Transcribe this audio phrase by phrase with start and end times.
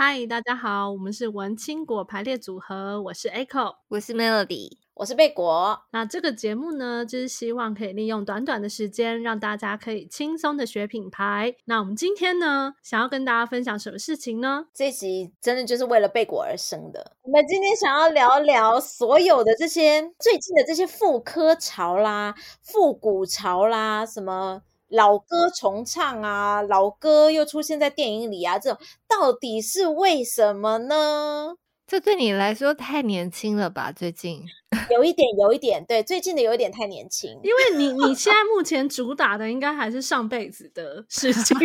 [0.00, 5.76] 嗨，大家好，我们是文青果排列组合，我是 Echo，我是 Melody，我是贝果。
[5.90, 11.52] 那这个节目呢，就是希望可以利用短短的时间，让大家可以轻松的学品牌。
[11.64, 14.66] 那我们今天呢，想要跟大家分享什么事情呢？
[14.72, 17.16] 这集真的就是为了贝果而生的。
[17.22, 24.62] 我们今天想要聊聊所有的这些最近的这些复刻潮啦、复古潮啦，什么。
[24.88, 31.56] 老歌重唱啊，老歌又出现在电影里啊，这种到底是为什么呢？
[31.86, 33.90] 这对你来说太年轻了吧？
[33.90, 34.42] 最近
[34.90, 37.30] 有一点，有一点，对，最近的有一点太年轻。
[37.42, 41.56] 因为你你现在目前主打的应该还是上辈子的事情，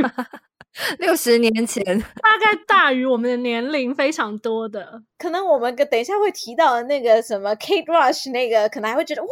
[1.00, 1.84] 六十年前，
[2.24, 5.04] 大概大于我们的年龄非常多的。
[5.18, 9.30] 可能我们等一下会提到的那个什么 Kate Rush 那个，可能还会觉得哇，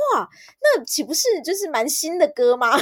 [0.62, 2.78] 那岂不是就是蛮新的歌吗？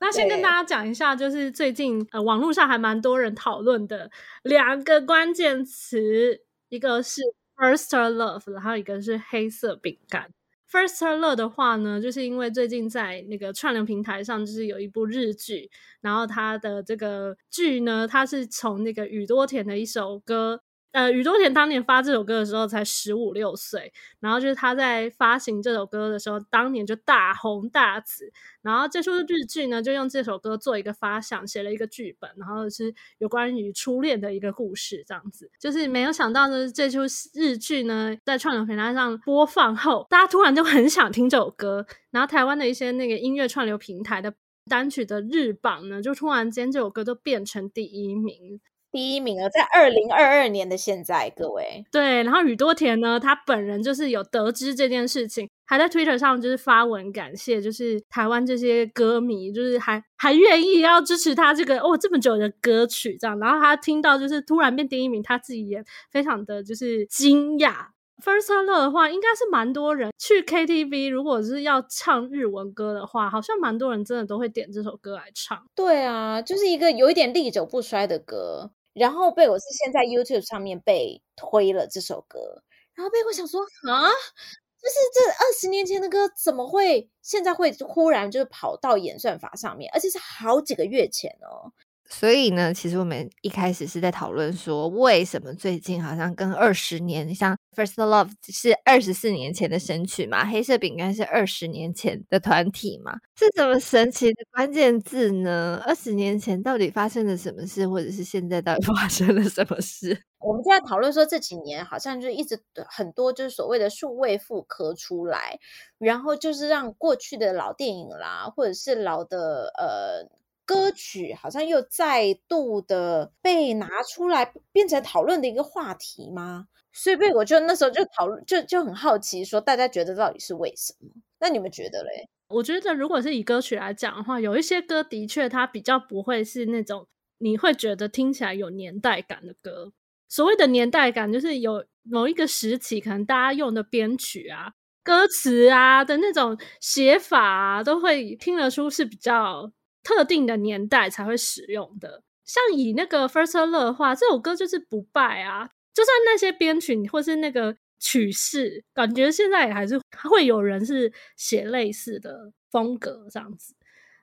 [0.00, 4.10] 那先跟大家讲一下，就是最近呃网络上还蛮多人讨论的
[4.42, 7.20] 两个关键词，一个是
[7.56, 10.30] First Love，然后一个是黑色饼干。
[10.70, 20.62] First Love 的话呢，就是因为最近在那个串流平台上，就是有一部日剧，然后它的这个剧呢，它是从那个宇多田的一首歌。
[20.92, 28.32] 呃，宇多田当年发这首歌的时候才十五六岁，然后就是他在发行这首歌的时候，当年就大红大紫。
[28.62, 35.50] 然后这出日剧呢，就用这首歌做一个发想，写了一个剧本，然后是有关于初恋的一个故事，这样子。
[35.60, 37.00] 就是没有想到呢，这出
[37.34, 44.34] 日剧呢，在串流平台上播放后，大家突然就很想听这首歌，然后台湾的一些那个音乐串流平台的
[44.68, 48.60] 单曲的日榜呢，就突然间这首歌都变成第一名。
[48.90, 51.84] 第一名了，在二零二二年的现在，各位。
[51.92, 63.38] 对，然后宇多田呢，他本人就是有得知这件事情，还在 Twitter 上就是发文感谢，就是台湾这些歌迷，就是还还愿意要支持他这个哦这么久的歌曲这样。
[63.38, 67.88] 然后他听到就是突然变第一名，他自己也非常的就是惊讶。
[68.24, 75.62] First Love 的话，应该是蛮多人去 KTV，如果是要唱日文歌的话，好像蛮多人真的都会点这首歌来唱。
[75.76, 78.72] 对啊，就是一个有一点历久不衰的歌。
[78.92, 82.62] 然后被我是先在 YouTube 上面被推了这首歌，
[82.94, 91.72] 然后被我想说啊，就是这二十年前的歌怎么会现在会忽然就是跑到演算法上面，而且是好几个月前哦。
[92.08, 105.82] 所以呢，其实我们一开始是在讨论说，为什么最近好像跟二十年，像 First Love 是二十四年前的神曲嘛，黑色饼干是二十年前的团体嘛，是怎么神奇的关键字呢？
[105.84, 110.18] 二十年前到底发生了什么事，或者是现在到底 发生了什么事？
[110.40, 112.58] 我们就在讨论说，这几年好像就一直
[112.88, 115.58] 很多就是所谓的数位复刻出来，
[115.98, 120.38] 然后就是让过去的老电影啦，或者是老的呃。
[120.68, 126.66] 歌曲好像又再度的被拿出来变成讨论的一个话题吗？
[126.92, 131.08] 所以被我就那时候就讨论，就就很好奇，说大家觉得到底是为什么？
[131.40, 132.28] 那你们觉得嘞？
[132.48, 137.06] 我觉得如果是以歌曲来讲的话，有一些歌的确它比较不会是那种
[137.38, 139.94] 你会觉得听起来有年代感的歌。
[140.28, 149.72] 所谓的年代感，就是有某一个时期可能大家用的编曲啊、歌词啊的那种写法啊，都会听得出是比较。
[150.08, 155.68] 特定的年代才会使用的，像以那个 First Love 的话，这首歌就是不败啊。
[155.92, 163.74] 就算那些编曲或是那个曲式，感觉现在也还是会有人是写类似的风格这样子。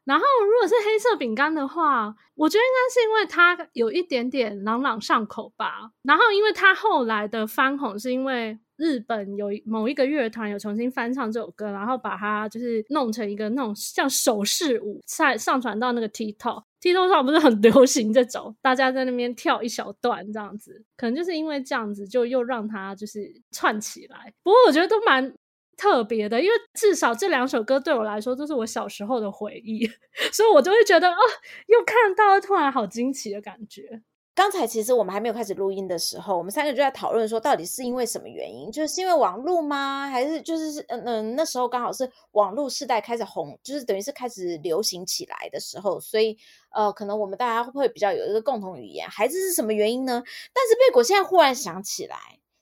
[0.06, 5.91] 然后如果是黑色饼干的话，我觉得应该是因为它有一点点朗朗上口吧。
[6.01, 8.57] 然后因为它后来的翻红，是因为。
[8.78, 24.34] 日本有某一个乐团有重新翻唱这首歌，然后把它就是弄成一个那种像手势舞，上上传到那个 TikTok，TikTok 上不是很流行这种，大家在那边跳一小段这样子，可能就是因为这样子，就又让它就是串起来。
[24.44, 25.34] 不过我觉得都蛮
[25.78, 29.86] 特别的，因为至少这两首歌对我来说都是我小时候的回忆，
[30.31, 31.19] 所以我就会觉得哦，
[31.68, 34.01] 又看到突然好惊奇的感觉。
[34.36, 38.70] 刚才其实我们还没有开始录音的时候，我们三个就在讨论说，到底是因为什么原因？
[38.70, 40.10] 就是因为网络吗？
[40.10, 46.38] 还是就是嗯嗯，那时候刚好是网络世代开始红，就是等于是开始流行起来的时候，所以
[46.72, 50.22] 呃，可能我们大家会比较有一个共同语言，还是是什么原因呢？
[50.54, 52.18] 但是贝果现在忽然想起来，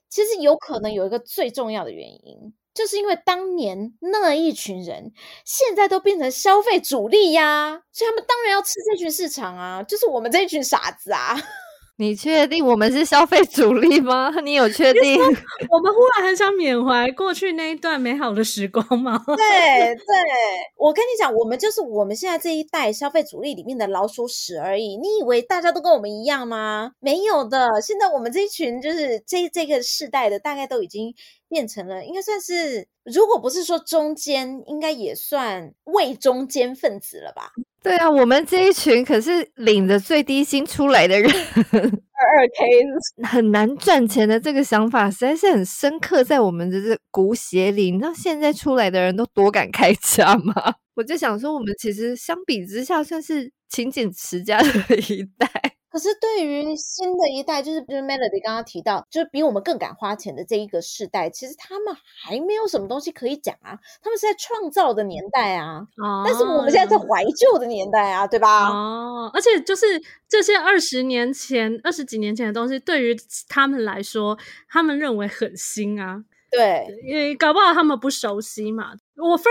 [0.08, 5.12] 其实有可能有一个最重要的原因，就是因为当年那一群人
[5.44, 11.36] 现在都变成消费主力呀，所以他们当然要吃这群市场啊，就是我们这一群傻子啊。
[11.96, 14.28] 你确定我们是消费主力吗？
[14.42, 15.16] 你有确定？
[15.20, 19.22] 我们忽然很想缅怀过去那一段美好的时光吗？
[19.26, 20.04] 对对，
[20.76, 24.96] 我跟你讲，我们就是我们现在这一代消费主力里面的老鼠屎而已。
[24.96, 26.90] 你以为大家都跟我们一样吗？
[26.98, 31.14] 没有的，现在我们这一群就是这这个世代的，大概都已经
[31.48, 37.52] 变成了，应该算是，如果不是说中间，应该也算伪中间分子了吧？
[37.84, 41.30] 对啊，我们这一群可是领着最低薪出来的人，
[41.70, 47.90] 二二 K 很难赚钱的这个想法，实在是很深刻在我们的这骨血里。
[47.90, 50.54] 你知道现在出来的人都多敢开价吗？
[50.96, 55.73] 我就想说，我们其实相比之下算是勤俭持家的一代。
[55.94, 68.68] 可是对于新的一代，就是就是 Melody 刚刚提到，就是比我们更敢花钱的这一个世代，其实他们还没有什么东西可以讲啊，他们是在创造的年代啊，哦、但是我们现在在怀旧的年代啊，对吧？
[68.70, 69.86] 哦，而且就是
[70.28, 73.16] 这些二十年前、二十几年前的东西，对于
[73.48, 74.36] 他们来说，
[74.68, 76.24] 他们认为很新啊。
[76.54, 78.92] 对，因为搞不好他们不熟悉嘛。
[79.16, 79.44] 我 First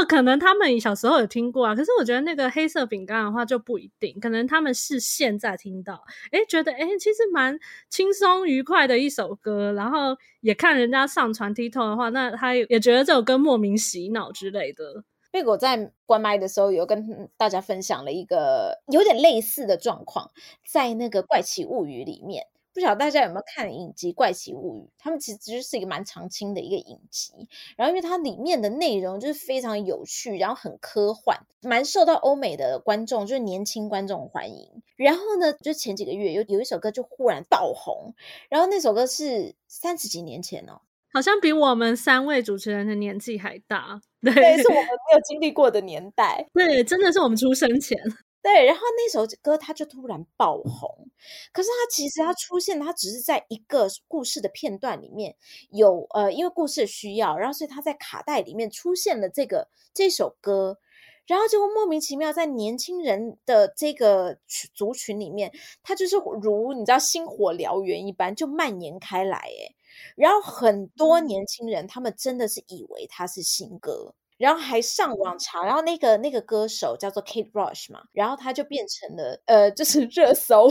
[0.00, 7.58] Love 可能他们小时候有听过啊，可是我觉得那个黑色饼干的话就不一定，可能他们是现在听到，诶觉得诶其实蛮
[7.88, 15.04] 轻松愉快的一首歌，然后也看人家上传 TikTok 的话，那他也觉得这首歌莫名洗脑之类的。
[15.32, 20.30] 贝果在关麦的时候有跟大家分享了一个有点类似的状况，
[20.68, 22.46] 在那个怪奇物语里面。
[22.72, 24.80] 不晓得大家有没有看影集《怪奇物语》？
[24.98, 27.32] 他们其实就是一个蛮常青的一个影集，
[27.76, 34.82] 然后因为它里面的内容就是非常有趣，然后很科幻，蛮受到欧美的观众，就是年轻观众欢迎。
[34.96, 38.14] 然后呢，就前几个月有有一首歌就忽然爆红，
[38.48, 40.80] 然后那首歌是三十几年前哦，
[41.12, 47.98] 好像比我们三位主持人的年纪还大， 对，对是我们没有经历过的年代，对，真的是我们出生前。
[48.42, 51.08] 对，然后那首歌它就突然爆红，
[51.52, 55.36] 可是它其实它出现，它只是在一个故事的片段里面
[55.70, 60.78] 有呃，因为故事的需要，然后所以它在卡带里面出现了这个这首歌，
[61.26, 64.38] 然后结果莫名其妙在年轻人的这个
[64.74, 65.52] 族群里面，
[65.82, 69.76] 它就是如你知道星火燎原一般就蔓延开来，诶，
[70.16, 74.14] 然后很多年轻人他们真的是以为它是新歌。
[74.40, 80.70] 然后还上网查，然后那个那个歌手叫做 Kate Rush 嘛，然后他就变成了呃，就是 热搜，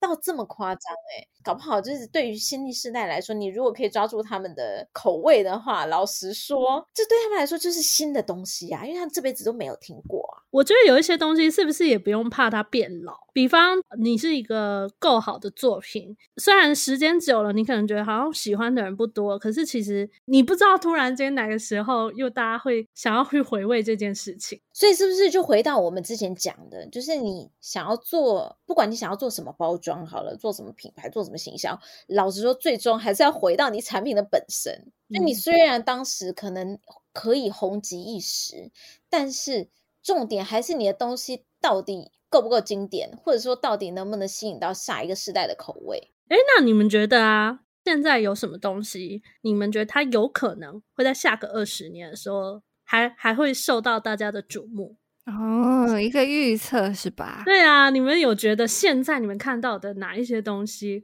[0.00, 10.17] 到这么夸张哎、搞不好就是对于新历世代来说，你如果可以抓住他们的口味的话，老实说，这对他们来说就是新的东西啊，因为他们这辈子都没有听过。
[10.50, 13.16] 我觉得有一些东西是不是也不用怕它变老？
[13.32, 24.60] 比方你是一个够好的作品，虽然时间久了，你可能觉得好像喜欢的人不多，可是其实你不知道突然间哪个时候又大家会想要去回味这件事情。
[24.72, 31.38] 所以是不是就回到我们之前讲的，就是你想要做，不管你想要做什么包装好了，做什么品牌，做什么。
[31.38, 34.90] 形象，老实说，最终还是要回到你产品的本身。
[35.06, 36.76] 那你虽然当时可能
[37.12, 38.72] 可以红极一时，
[39.08, 39.68] 但是
[40.08, 46.14] 重点还是你的东西到底够不够经典，或者说到底能不能吸引到下一个时代的口味？
[46.28, 54.96] 哎，那你们觉得啊，现在有什么东西，你们觉得它有可能会在下个二十年的时候，还还会受到大家的瞩目？
[55.26, 57.42] 哦，一个预测是吧？
[57.44, 61.02] 对啊，你们有觉得现在你们看到的哪一些东西，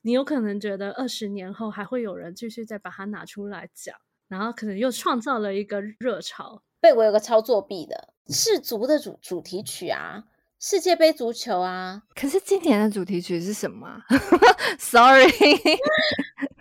[0.00, 3.94] 你有可能觉得二十年后还会有人继续再把它拿出来讲，
[4.28, 6.62] 然后可能又创造了一个热潮？
[6.80, 10.24] 对，我有个操作弊的世足的主主题曲啊，
[10.58, 12.02] 世界杯足球啊。
[12.14, 14.00] 可是今年的主题曲是什么？
[14.78, 15.30] Sorry。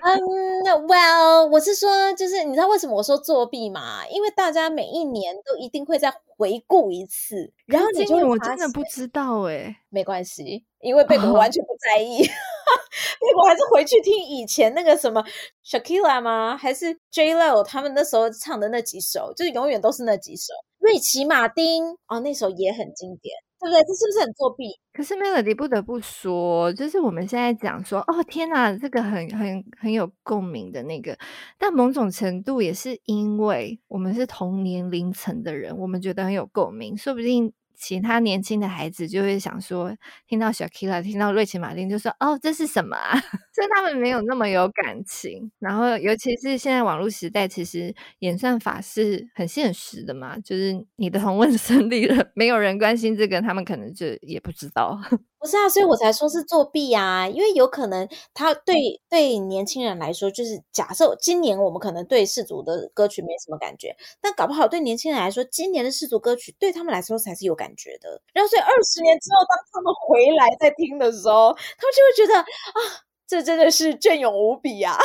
[0.06, 4.06] 嗯、um,，Well，我是说，就是你知道为什么我说作弊吗？
[4.08, 13.34] 因为大家每一年都一定会再回顾一次，然后你就会我真的不知道哎、欸，没关系，因为贝果完全不在意，贝、oh.
[13.34, 15.24] 果还是回去听以前那个什么
[15.66, 16.56] Shakira 吗？
[16.56, 20.54] 还是 J Lo 他们那时候唱的那几首，就是永远都是那几首。
[20.86, 23.36] 瑞奇马丁哦，那首也很经典。
[23.58, 23.82] 对不对？
[23.84, 24.66] 这是不是很作弊？
[24.94, 31.18] 可是 Melody 不得不说，就是我们现在讲说，哦天哪，这个很很很有共鸣的那个，
[31.58, 37.52] 但某种程度也是因为我们是同年龄层的人，我们觉得很有共鸣，说不定。
[37.78, 39.96] 其他年轻的孩子就会想说，
[40.28, 43.20] 听到 Shakira，听到瑞奇马丁，就说：“哦，这是什么啊？”
[43.54, 45.52] 所以他们没有那么有感情。
[45.60, 55.00] 然后，尤其是现在网络时代，其实演算法是很现实的嘛，就是你的同温层里了，没有人关心这个，他们可能就也不知道。
[55.46, 68.22] 是啊，所以我才说是作弊啊，因为有可能他对对年轻人来说，就是假设今年我们可能对世俗的歌曲没什么感觉，但搞不好对年轻人来说，今年的世俗歌曲对他们来说才是有感觉的。
[68.34, 72.80] 然后所以二十年之后，当他们回来再听的时候，他们就会觉得啊，
[73.28, 74.98] 这真的是隽永无比啊。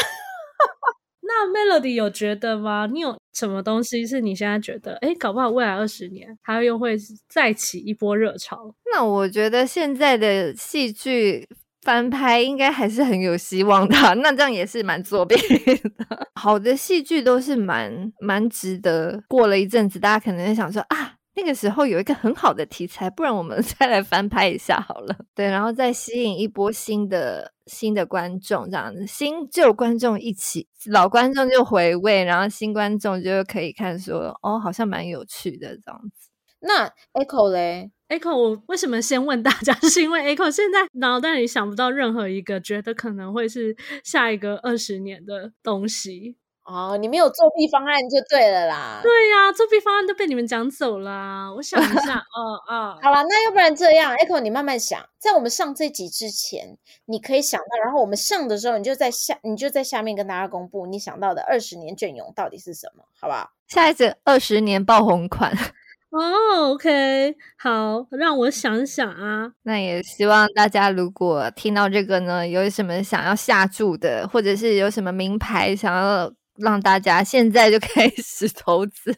[1.31, 2.89] 那 Melody 有觉得吗？
[2.93, 6.97] 你有什么东西是你现在觉得，哎，搞不好未来二十年，它又会
[7.29, 8.75] 再起一波热潮？
[8.93, 11.49] 那我觉得现在的戏剧
[11.83, 13.97] 翻拍应该还是很有希望的。
[14.23, 15.91] 那这样也是蛮作弊的。
[16.35, 19.23] 好的戏剧都是蛮蛮值得。
[19.29, 21.20] 过了一阵子，大家可能想说啊。
[21.41, 25.17] 那个时候有一个很好的题材，不然我们 再来翻拍一下好了。
[25.35, 36.29] 对，然后再吸引一波新的新的观众，这样子，新旧观众一起，老观众就回味，然后新观众就可以看说，哦，好像蛮有趣的这样子。
[36.63, 39.73] 那 Echo 嘞？Echo，我为什么先问大家？
[39.89, 46.37] 是因为 Echo 现在脑袋里想不到任何一个觉得可能会是下一个二十年的东西。
[46.65, 49.01] 哦，你没有作弊方案就对了啦。
[49.03, 51.53] 对呀、啊，作弊方案都被你们讲走啦。
[51.53, 63.51] 我想一下，哦哦，好了，那要不然这样，Echo，你慢慢想，在我们上这集之前，你可以想到，然后我们上的时候，你就在下，你就在下面跟大家公布你想到的二十年隽永到底是什么，好不好？
[63.67, 65.53] 下一次二十年爆红款。
[66.11, 66.19] 哦、
[66.67, 69.53] oh，OK，好，让我想想啊。
[69.63, 76.33] 那也希望大家如果听到这个呢，有什么想要下注的，或者是有什么名牌想要。
[76.61, 79.17] 让大家现在就开始投资，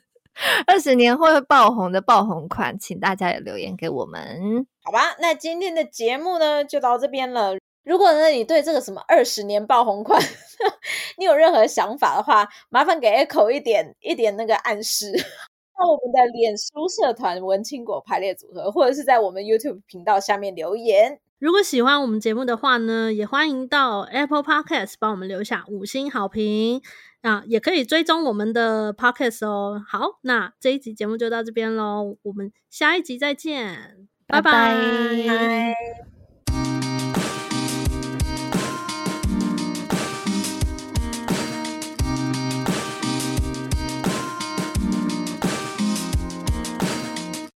[0.66, 5.16] 二十年后会爆红的爆红款，请大家也留言给我们，好吧？
[5.20, 7.54] 那今天的节目呢，就到这边了。
[7.84, 10.20] 如果呢，你对这个什么二十年爆红款，
[11.18, 21.18] 你有任何想法的话，麻烦给 Echo 一点一点那个暗示，到我们的脸书社团文青果排列组合，或者是在我们 YouTube 频道下面留言。
[21.42, 26.80] 如果喜欢我们节目的话呢，也欢迎到 Apple Podcast 帮我们留下五星好评。
[27.22, 29.82] 啊，也可以追踪我们的 Podcast 哦。
[29.84, 34.72] 好，那这一集节目就到这边喽，我们下一集再见，拜拜。
[34.72, 36.11] 拜拜。